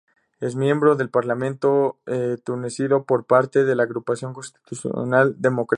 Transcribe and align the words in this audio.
Es 0.39 0.55
miembro 0.55 0.95
del 0.95 1.11
parlamento 1.11 1.99
tunecino 2.43 3.03
por 3.05 3.25
parte 3.27 3.63
de 3.65 3.75
la 3.75 3.83
Agrupación 3.83 4.33
Constitucional 4.33 5.35
Democrática. 5.37 5.69